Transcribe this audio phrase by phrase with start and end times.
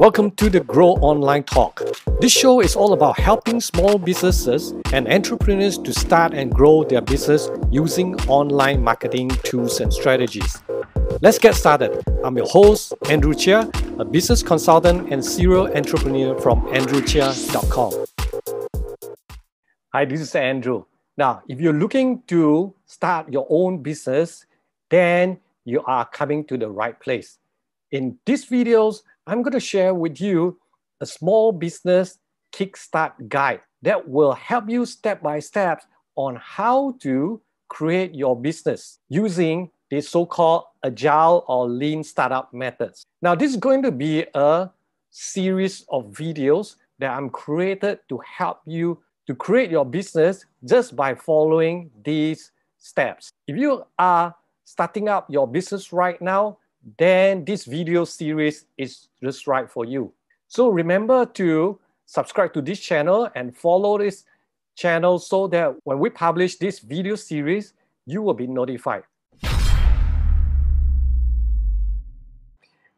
[0.00, 1.82] Welcome to the Grow Online Talk.
[2.22, 7.02] This show is all about helping small businesses and entrepreneurs to start and grow their
[7.02, 10.62] business using online marketing tools and strategies.
[11.20, 12.02] Let's get started.
[12.24, 18.06] I'm your host, Andrew Chia, a business consultant and serial entrepreneur from andrewchia.com.
[19.92, 20.86] Hi, this is Andrew.
[21.18, 24.46] Now, if you're looking to start your own business,
[24.88, 27.36] then you are coming to the right place.
[27.92, 30.58] In these videos, I'm going to share with you
[31.00, 32.18] a small business
[32.52, 35.82] kickstart guide that will help you step by step
[36.16, 43.04] on how to create your business using the so-called agile or lean startup methods.
[43.22, 44.70] Now, this is going to be a
[45.10, 51.14] series of videos that I'm created to help you to create your business just by
[51.14, 53.30] following these steps.
[53.46, 56.58] If you are starting up your business right now,
[56.96, 60.12] then this video series is just right for you.
[60.48, 64.24] So remember to subscribe to this channel and follow this
[64.76, 67.74] channel so that when we publish this video series,
[68.06, 69.02] you will be notified.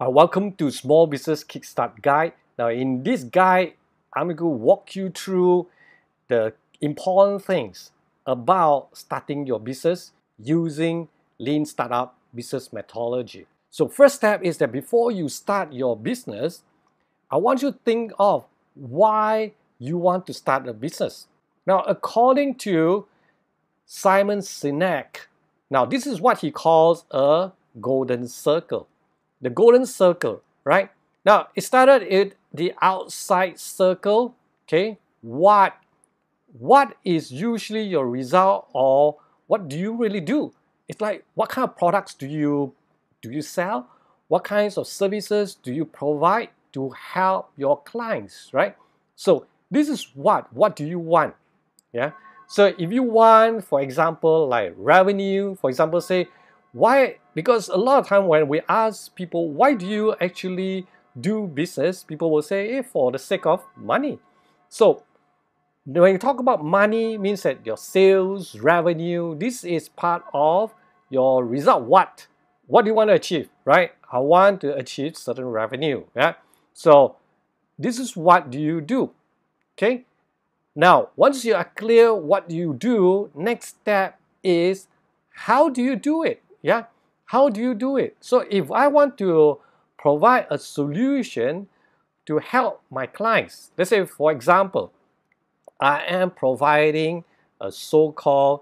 [0.00, 2.32] Uh, welcome to Small Business Kickstart Guide.
[2.58, 3.74] Now in this guide,
[4.12, 5.66] I'm going to walk you through
[6.28, 7.90] the important things
[8.24, 11.08] about starting your business using
[11.38, 13.46] Lean Startup business methodology.
[13.74, 16.62] So first step is that before you start your business,
[17.28, 18.44] I want you to think of
[18.76, 21.26] why you want to start a business.
[21.66, 23.06] Now, according to
[23.84, 25.26] Simon Sinek,
[25.70, 28.86] now this is what he calls a golden circle.
[29.42, 30.90] The golden circle, right?
[31.26, 34.36] Now, it started in the outside circle,
[34.68, 34.98] okay?
[35.20, 35.76] What,
[36.56, 39.16] what is usually your result or
[39.48, 40.52] what do you really do?
[40.86, 42.72] It's like, what kind of products do you
[43.24, 43.88] do you sell?
[44.28, 48.76] What kinds of services do you provide to help your clients, right?
[49.16, 51.34] So this is what, what do you want?
[51.92, 52.10] Yeah.
[52.48, 56.28] So if you want, for example, like revenue, for example, say,
[56.72, 60.86] why, because a lot of time when we ask people, why do you actually
[61.18, 62.02] do business?
[62.04, 64.18] People will say, hey, for the sake of money.
[64.68, 65.04] So
[65.86, 70.74] when you talk about money, means that your sales, revenue, this is part of
[71.10, 71.84] your result.
[71.84, 72.26] What?
[72.66, 73.92] What do you want to achieve, right?
[74.10, 76.34] I want to achieve certain revenue, yeah?
[76.72, 77.16] So
[77.78, 79.10] this is what do you do,
[79.76, 80.04] okay?
[80.76, 84.88] Now, once you are clear what you do, next step is
[85.30, 86.84] how do you do it, yeah?
[87.26, 88.16] How do you do it?
[88.20, 89.58] So if I want to
[89.98, 91.68] provide a solution
[92.26, 94.92] to help my clients, let's say for example,
[95.80, 97.24] I am providing
[97.60, 98.60] a so-called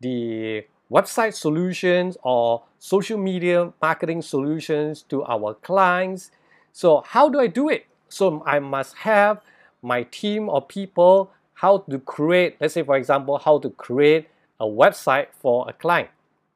[0.00, 6.32] the website solutions or social media marketing solutions to our clients.
[6.72, 7.86] So how do I do it?
[8.08, 9.40] So I must have
[9.82, 14.28] my team of people how to create, let's say for example, how to create
[14.58, 16.08] a website for a client.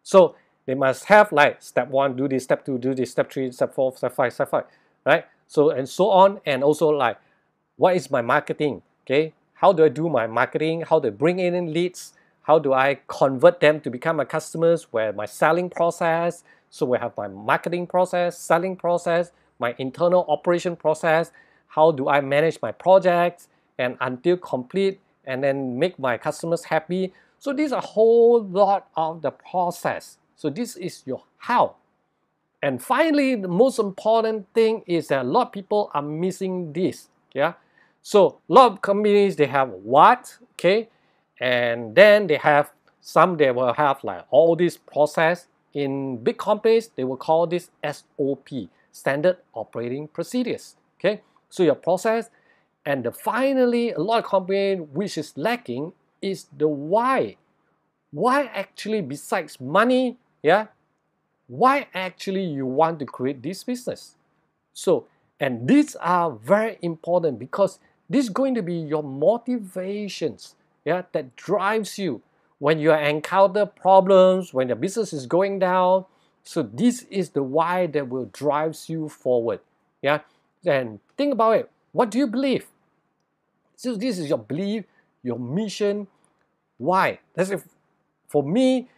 [0.02, 0.34] So
[0.66, 3.72] they must have like step one, do this, step two, do this, step three, step
[3.72, 4.64] four, step five, step five,
[5.04, 5.26] right?
[5.46, 7.18] So and so on, and also like,
[7.76, 8.82] what is my marketing?
[9.04, 10.80] Okay, how do I do my marketing?
[10.80, 12.14] How I bring in leads?
[12.46, 14.86] How do I convert them to become my customers?
[14.92, 20.76] Where my selling process, so we have my marketing process, selling process, my internal operation
[20.76, 21.32] process.
[21.66, 23.48] How do I manage my projects
[23.78, 27.12] and until complete and then make my customers happy?
[27.40, 30.18] So these are a whole lot of the process.
[30.36, 31.74] So this is your how.
[32.62, 37.08] And finally, the most important thing is that a lot of people are missing this.
[37.34, 37.54] Yeah.
[38.02, 40.90] So a lot of companies they have what, okay,
[41.40, 42.70] and then they have
[43.00, 45.46] some they will have like all this process.
[45.74, 48.48] In big companies they will call this SOP
[48.92, 50.76] standard operating procedures.
[50.98, 51.20] Okay?
[51.50, 52.30] So your process
[52.84, 55.92] and the finally a lot of company which is lacking
[56.22, 57.36] is the why.
[58.10, 60.66] Why actually besides money yeah
[61.48, 64.16] why actually you want to create this business?
[64.72, 65.06] So
[65.38, 67.78] and these are very important because
[68.08, 70.54] this is going to be your motivations
[70.86, 72.22] yeah, that drives you
[72.58, 76.06] when you encounter problems, when your business is going down.
[76.44, 79.60] So this is the why that will drives you forward.
[80.00, 80.20] Yeah,
[80.64, 81.70] and think about it.
[81.90, 82.66] What do you believe?
[83.74, 84.84] So this is your belief,
[85.24, 86.06] your mission.
[86.78, 87.18] Why?
[87.34, 87.64] That's if
[88.28, 88.88] for me,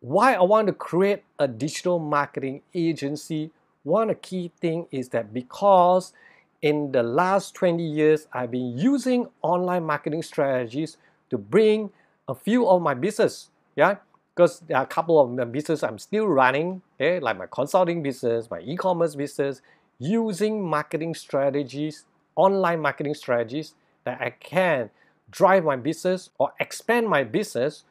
[0.00, 3.50] why I want to create a digital marketing agency.
[3.82, 6.14] One of the key thing is that because
[6.62, 10.96] in the last 20 years, I've been using online marketing strategies
[11.34, 11.90] to bring
[12.28, 13.96] a few of my business, yeah,
[14.34, 18.04] because there are a couple of my business I'm still running, okay, like my consulting
[18.04, 19.60] business, my e-commerce business,
[19.98, 22.04] using marketing strategies,
[22.36, 24.90] online marketing strategies that I can
[25.30, 27.82] drive my business or expand my business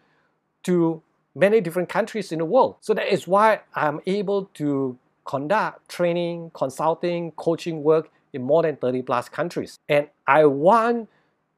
[0.63, 1.01] to
[1.35, 2.77] many different countries in the world.
[2.79, 8.77] So that is why I'm able to conduct training, consulting, coaching work in more than
[8.77, 9.79] 30 plus countries.
[9.89, 11.09] And I want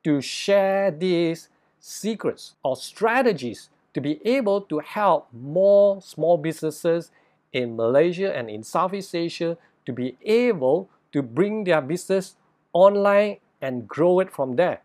[0.04, 1.50] to share these
[1.86, 7.12] secrets or strategies to be able to help more small businesses
[7.54, 9.56] in Malaysia and in Southeast Asia
[9.86, 12.38] to be able to bring their business
[12.74, 14.82] online and grow it from there.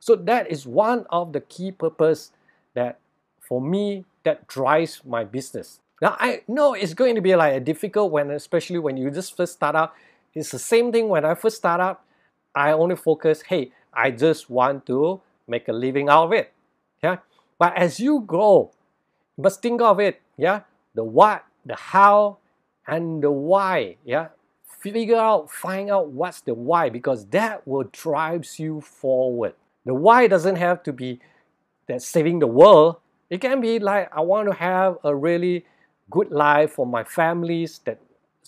[0.00, 2.32] So that is one of the key purpose
[2.74, 2.98] that
[3.38, 5.78] for me that drives my business.
[6.02, 9.36] Now I know it's going to be like a difficult when especially when you just
[9.36, 9.94] first start out.
[10.34, 12.04] It's the same thing when I first start up.
[12.52, 16.52] I only focus, hey, I just want to make a living out of it.
[17.02, 17.18] Yeah.
[17.58, 18.72] But as you grow,
[19.36, 20.62] you must think of it, yeah,
[20.94, 22.38] the what, the how,
[22.86, 23.96] and the why.
[24.04, 24.28] Yeah.
[24.80, 29.54] Figure out, find out what's the why because that will drives you forward.
[29.84, 31.20] The why doesn't have to be
[31.86, 32.96] that saving the world.
[33.30, 35.64] It can be like I want to have a really
[36.10, 38.00] good life for my families that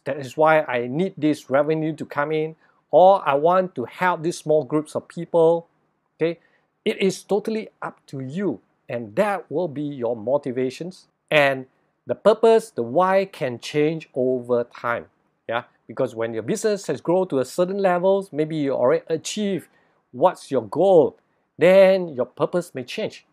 [0.05, 2.57] that is why I need this revenue to come in
[2.91, 5.69] or I want to help these small groups of people
[6.17, 6.39] okay
[6.85, 11.67] it is totally up to you and that will be your motivations and
[12.07, 15.07] the purpose the why can change over time
[15.49, 19.69] yeah because when your business has grown to a certain levels maybe you already achieve
[20.13, 21.17] what's your goal
[21.59, 23.25] then your purpose may change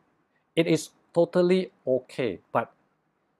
[0.55, 2.71] it is totally okay but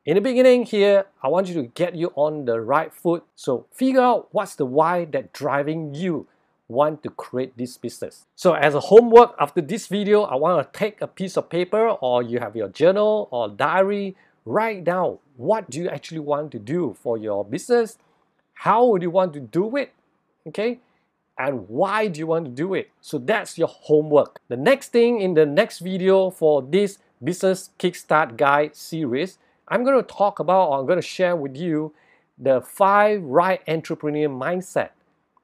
[0.04, 3.24] in the beginning here, I want you to get you on the right foot.
[3.36, 6.28] So figure out what's the why that driving you
[6.72, 8.26] want to create this business.
[8.36, 11.90] So as a homework after this video, I want to take a piece of paper
[11.90, 14.16] or you have your journal or diary,
[14.46, 17.98] write down what do you actually want to do for your business,
[18.54, 19.94] how would you want to do it,
[20.48, 20.80] okay?
[21.38, 22.90] And why do you want to do it?
[23.02, 24.40] So that's your homework.
[24.48, 29.38] The next thing in the next video for this business kickstart guide series
[29.72, 31.94] I'm going to talk about or I'm going to share with you
[32.38, 34.90] the five right entrepreneur mindset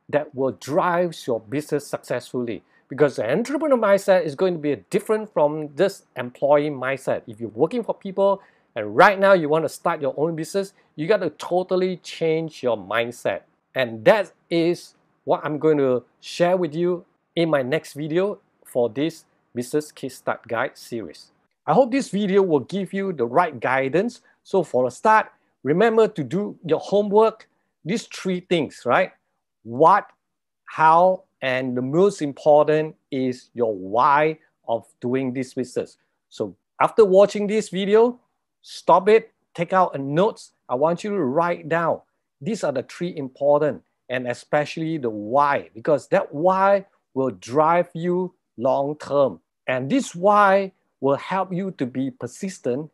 [0.10, 2.64] that will drive your business successfully.
[2.90, 7.24] Because the entrepreneur mindset is going to be different from this employee mindset.
[7.28, 8.42] If you're working for people
[8.76, 12.64] and right now you want to start your own business, you got to totally change
[12.64, 13.42] your mindset.
[13.76, 14.96] And that is
[15.26, 17.04] what I'm going to share with you
[17.36, 21.32] in my next video for this Business Kickstart Guide series.
[21.66, 24.22] I hope this video will give you the right guidance.
[24.44, 25.28] So for a start,
[25.64, 27.50] remember to do your homework,
[27.84, 29.12] these three things, right?
[29.68, 30.08] What,
[30.64, 35.98] how, and the most important is your why of doing this business.
[36.30, 38.18] So after watching this video,
[38.62, 40.54] stop it, take out a notes.
[40.70, 42.00] I want you to write down.
[42.40, 48.34] These are the three important and especially the why, because that why will drive you
[48.56, 49.42] long term.
[49.68, 50.72] And this why
[51.02, 52.90] will help you to be persistent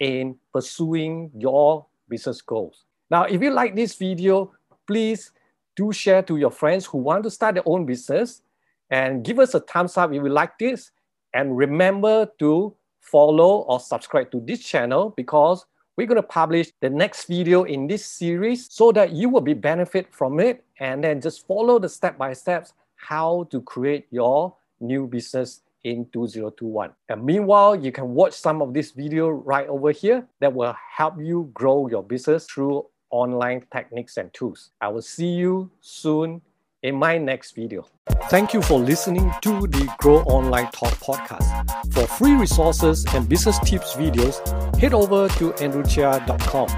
[0.00, 2.86] in pursuing your business goals.
[3.08, 4.52] Now, if you like this video,
[4.88, 5.30] please
[5.78, 8.42] do share to your friends who want to start their own business
[8.90, 10.90] and give us a thumbs up if you like this.
[11.32, 15.64] And remember to follow or subscribe to this channel because
[15.96, 19.54] we're going to publish the next video in this series so that you will be
[19.54, 24.56] benefit from it and then just follow the step by steps how to create your
[24.80, 26.90] new business in 2021.
[27.08, 31.14] And meanwhile, you can watch some of this video right over here that will help
[31.20, 34.70] you grow your business through online techniques and tools.
[34.80, 36.40] I will see you soon
[36.82, 37.86] in my next video.
[38.30, 41.92] Thank you for listening to the Grow Online Talk podcast.
[41.92, 44.36] For free resources and business tips videos,
[44.76, 46.68] head over to andrewchia.com.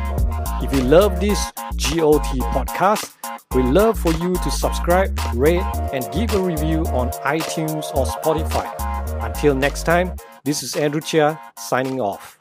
[0.63, 1.39] If you love this
[1.77, 3.15] GOT podcast,
[3.55, 8.69] we love for you to subscribe, rate, and give a review on iTunes or Spotify.
[9.25, 12.40] Until next time, this is Andrew Chia signing off.